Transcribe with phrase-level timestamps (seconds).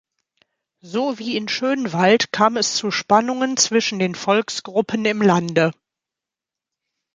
[0.81, 5.73] So wie in Schönwald kam es zu Spannungen zwischen den Volksgruppen im Lande.